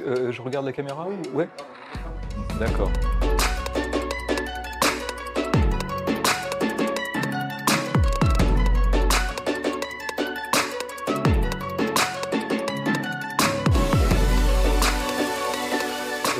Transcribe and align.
Euh, 0.00 0.30
je 0.32 0.42
regarde 0.42 0.66
la 0.66 0.72
caméra 0.72 1.06
ou 1.08 1.36
Ouais. 1.36 1.48
D'accord. 2.58 2.90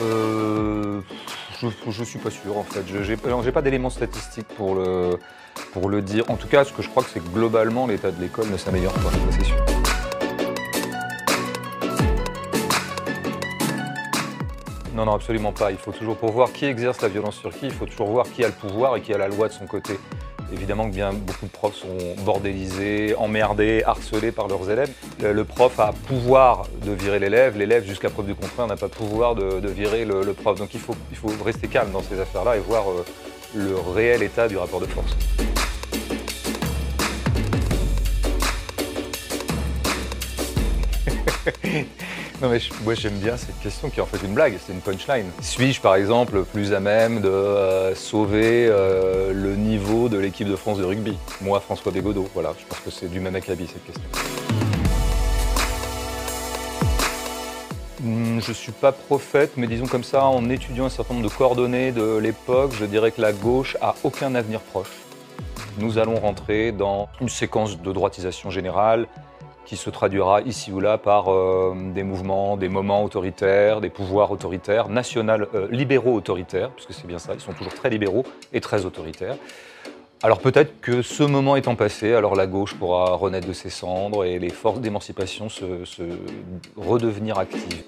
Euh, 0.00 1.00
je, 1.60 1.68
je 1.90 2.04
suis 2.04 2.18
pas 2.18 2.30
sûr 2.30 2.56
en 2.56 2.62
fait. 2.64 2.82
Je- 2.86 3.02
j'ai 3.02 3.16
pas 3.52 3.62
d'éléments 3.62 3.90
statistiques 3.90 4.48
pour 4.56 4.74
le, 4.74 5.18
dire. 6.02 6.24
En 6.28 6.36
tout 6.36 6.48
cas, 6.48 6.64
ce 6.64 6.72
que 6.72 6.82
je 6.82 6.88
crois 6.88 7.02
que 7.02 7.10
c'est 7.12 7.20
que 7.20 7.28
globalement 7.28 7.86
l'état 7.86 8.10
de 8.10 8.20
l'école 8.20 8.48
ne 8.50 8.56
s'améliore 8.56 8.92
pas, 8.94 9.10
c'est 9.30 9.44
sûr. 9.44 9.81
Non, 14.94 15.06
non, 15.06 15.14
absolument 15.14 15.52
pas. 15.52 15.70
Il 15.70 15.78
faut 15.78 15.92
toujours, 15.92 16.16
pour 16.16 16.32
voir 16.32 16.52
qui 16.52 16.66
exerce 16.66 17.00
la 17.00 17.08
violence 17.08 17.36
sur 17.36 17.50
qui, 17.50 17.66
il 17.66 17.72
faut 17.72 17.86
toujours 17.86 18.08
voir 18.08 18.26
qui 18.30 18.44
a 18.44 18.48
le 18.48 18.52
pouvoir 18.52 18.96
et 18.96 19.00
qui 19.00 19.14
a 19.14 19.18
la 19.18 19.28
loi 19.28 19.48
de 19.48 19.52
son 19.52 19.66
côté. 19.66 19.98
Évidemment 20.52 20.90
que 20.90 20.94
bien 20.94 21.14
beaucoup 21.14 21.46
de 21.46 21.50
profs 21.50 21.76
sont 21.76 21.96
bordélisés, 22.24 23.14
emmerdés, 23.16 23.82
harcelés 23.86 24.32
par 24.32 24.48
leurs 24.48 24.70
élèves. 24.70 24.90
Le, 25.22 25.44
prof 25.44 25.80
a 25.80 25.92
pouvoir 26.06 26.66
de 26.84 26.92
virer 26.92 27.18
l'élève, 27.18 27.56
l'élève, 27.56 27.86
jusqu'à 27.86 28.10
preuve 28.10 28.26
du 28.26 28.34
contraire, 28.34 28.66
n'a 28.66 28.76
pas 28.76 28.90
pouvoir 28.90 29.34
de, 29.34 29.66
virer 29.68 30.04
le, 30.04 30.34
prof. 30.34 30.58
Donc 30.58 30.74
il 30.74 30.80
faut, 30.80 30.94
il 31.10 31.16
faut 31.16 31.32
rester 31.42 31.68
calme 31.68 31.90
dans 31.90 32.02
ces 32.02 32.20
affaires-là 32.20 32.58
et 32.58 32.60
voir 32.60 32.90
euh, 32.90 33.02
le 33.54 33.74
réel 33.94 34.22
état 34.22 34.46
du 34.46 34.58
rapport 34.58 34.80
de 34.80 34.86
force. 34.86 35.16
Non 42.42 42.48
mais 42.48 42.58
moi 42.82 42.94
j'aime 42.94 43.18
bien 43.18 43.36
cette 43.36 43.56
question 43.60 43.88
qui 43.88 44.00
est 44.00 44.02
en 44.02 44.06
fait 44.06 44.26
une 44.26 44.34
blague, 44.34 44.54
c'est 44.66 44.72
une 44.72 44.80
punchline. 44.80 45.30
Suis-je 45.40 45.80
par 45.80 45.94
exemple 45.94 46.42
plus 46.42 46.72
à 46.72 46.80
même 46.80 47.20
de 47.20 47.28
euh, 47.28 47.94
sauver 47.94 48.66
euh, 48.68 49.32
le 49.32 49.54
niveau 49.54 50.08
de 50.08 50.18
l'équipe 50.18 50.48
de 50.48 50.56
France 50.56 50.78
de 50.78 50.84
rugby? 50.84 51.16
Moi 51.40 51.60
François 51.60 51.92
Bégodeau, 51.92 52.28
voilà, 52.34 52.52
je 52.58 52.66
pense 52.66 52.80
que 52.80 52.90
c'est 52.90 53.08
du 53.08 53.20
même 53.20 53.36
acabit 53.36 53.68
cette 53.68 53.84
question. 53.84 54.02
Hmm, 58.00 58.40
Je 58.40 58.52
suis 58.52 58.72
pas 58.72 58.90
prophète, 58.90 59.52
mais 59.56 59.68
disons 59.68 59.86
comme 59.86 60.02
ça, 60.02 60.24
en 60.24 60.50
étudiant 60.50 60.86
un 60.86 60.90
certain 60.90 61.14
nombre 61.14 61.28
de 61.28 61.32
coordonnées 61.32 61.92
de 61.92 62.16
l'époque, 62.16 62.72
je 62.76 62.86
dirais 62.86 63.12
que 63.12 63.20
la 63.20 63.32
gauche 63.32 63.76
a 63.80 63.94
aucun 64.02 64.34
avenir 64.34 64.58
proche. 64.58 64.90
Nous 65.78 65.96
allons 65.96 66.16
rentrer 66.16 66.72
dans 66.72 67.08
une 67.20 67.28
séquence 67.28 67.80
de 67.80 67.92
droitisation 67.92 68.50
générale 68.50 69.06
qui 69.64 69.76
se 69.76 69.90
traduira 69.90 70.40
ici 70.42 70.72
ou 70.72 70.80
là 70.80 70.98
par 70.98 71.32
euh, 71.32 71.74
des 71.94 72.02
mouvements, 72.02 72.56
des 72.56 72.68
moments 72.68 73.04
autoritaires, 73.04 73.80
des 73.80 73.90
pouvoirs 73.90 74.30
autoritaires, 74.30 74.88
national, 74.88 75.48
euh, 75.54 75.68
libéraux 75.70 76.14
autoritaires, 76.14 76.70
puisque 76.70 76.92
c'est 76.92 77.06
bien 77.06 77.18
ça, 77.18 77.34
ils 77.34 77.40
sont 77.40 77.52
toujours 77.52 77.74
très 77.74 77.90
libéraux 77.90 78.24
et 78.52 78.60
très 78.60 78.84
autoritaires. 78.84 79.36
Alors 80.24 80.38
peut-être 80.38 80.80
que 80.80 81.02
ce 81.02 81.24
moment 81.24 81.56
étant 81.56 81.74
passé, 81.74 82.14
alors 82.14 82.36
la 82.36 82.46
gauche 82.46 82.74
pourra 82.74 83.16
renaître 83.16 83.48
de 83.48 83.52
ses 83.52 83.70
cendres 83.70 84.24
et 84.24 84.38
les 84.38 84.50
forces 84.50 84.80
d'émancipation 84.80 85.48
se, 85.48 85.84
se 85.84 86.02
redevenir 86.76 87.38
actives. 87.38 87.82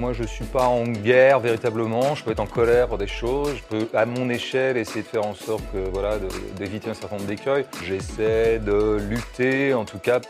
Moi, 0.00 0.14
je 0.14 0.22
ne 0.22 0.28
suis 0.28 0.46
pas 0.46 0.64
en 0.64 0.84
guerre 0.84 1.40
véritablement. 1.40 2.14
Je 2.14 2.24
peux 2.24 2.30
être 2.30 2.40
en 2.40 2.46
colère 2.46 2.88
pour 2.88 2.96
des 2.96 3.06
choses. 3.06 3.54
Je 3.54 3.62
peux, 3.64 3.88
à 3.94 4.06
mon 4.06 4.30
échelle, 4.30 4.78
essayer 4.78 5.02
de 5.02 5.06
faire 5.06 5.26
en 5.26 5.34
sorte 5.34 5.62
que, 5.74 5.90
voilà, 5.90 6.16
d'éviter 6.56 6.88
un 6.88 6.94
certain 6.94 7.16
nombre 7.16 7.28
d'écueils. 7.28 7.66
J'essaie 7.84 8.58
de 8.60 8.96
lutter, 8.96 9.74
en 9.74 9.84
tout 9.84 9.98
cas, 9.98 10.20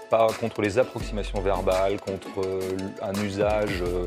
contre 0.40 0.60
les 0.60 0.80
approximations 0.80 1.40
verbales, 1.40 2.00
contre 2.00 2.40
euh, 2.44 2.60
un 3.00 3.12
usage 3.22 3.80
euh, 3.82 4.06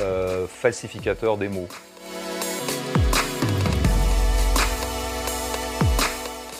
euh, 0.00 0.46
falsificateur 0.46 1.38
des 1.38 1.48
mots. 1.48 1.68